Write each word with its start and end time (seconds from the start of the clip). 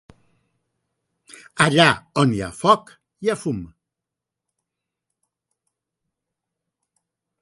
Allà 1.65 1.85
on 2.23 2.33
hi 2.37 2.41
ha 2.45 2.49
foc 2.61 2.89
hi 3.25 3.31
ha 3.33 3.37
fum. 3.43 3.59